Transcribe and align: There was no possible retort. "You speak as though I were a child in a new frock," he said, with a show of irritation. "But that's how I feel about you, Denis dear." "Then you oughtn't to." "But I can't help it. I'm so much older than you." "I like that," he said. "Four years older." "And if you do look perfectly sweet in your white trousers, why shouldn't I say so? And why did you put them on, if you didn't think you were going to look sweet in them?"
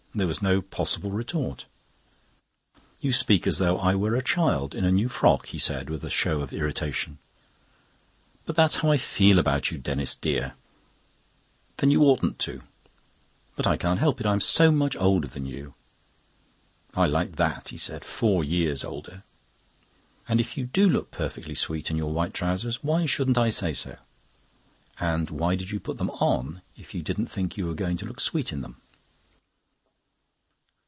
There 0.13 0.27
was 0.27 0.41
no 0.41 0.61
possible 0.61 1.09
retort. 1.09 1.67
"You 3.01 3.13
speak 3.13 3.47
as 3.47 3.59
though 3.59 3.77
I 3.79 3.95
were 3.95 4.13
a 4.13 4.21
child 4.21 4.75
in 4.75 4.83
a 4.83 4.91
new 4.91 5.07
frock," 5.07 5.45
he 5.45 5.57
said, 5.57 5.89
with 5.89 6.03
a 6.03 6.09
show 6.09 6.41
of 6.41 6.51
irritation. 6.51 7.17
"But 8.45 8.57
that's 8.57 8.75
how 8.75 8.91
I 8.91 8.97
feel 8.97 9.39
about 9.39 9.71
you, 9.71 9.77
Denis 9.77 10.13
dear." 10.13 10.55
"Then 11.77 11.91
you 11.91 12.01
oughtn't 12.03 12.39
to." 12.39 12.59
"But 13.55 13.65
I 13.65 13.77
can't 13.77 14.01
help 14.01 14.19
it. 14.19 14.25
I'm 14.27 14.41
so 14.41 14.69
much 14.69 14.97
older 14.97 15.29
than 15.29 15.45
you." 15.45 15.75
"I 16.93 17.05
like 17.05 17.37
that," 17.37 17.69
he 17.69 17.77
said. 17.77 18.03
"Four 18.03 18.43
years 18.43 18.83
older." 18.83 19.23
"And 20.27 20.41
if 20.41 20.57
you 20.57 20.65
do 20.65 20.89
look 20.89 21.11
perfectly 21.11 21.55
sweet 21.55 21.89
in 21.89 21.95
your 21.95 22.11
white 22.11 22.33
trousers, 22.33 22.83
why 22.83 23.05
shouldn't 23.05 23.37
I 23.37 23.47
say 23.47 23.73
so? 23.73 23.95
And 24.99 25.29
why 25.29 25.55
did 25.55 25.71
you 25.71 25.79
put 25.79 25.97
them 25.97 26.09
on, 26.09 26.61
if 26.75 26.93
you 26.93 27.01
didn't 27.01 27.27
think 27.27 27.55
you 27.55 27.65
were 27.65 27.73
going 27.75 27.95
to 27.95 28.05
look 28.05 28.19
sweet 28.19 28.51
in 28.51 28.59
them?" 28.59 28.75